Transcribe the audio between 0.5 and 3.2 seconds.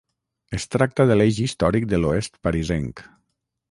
Es tracta de l'eix històric de l'oest parisenc.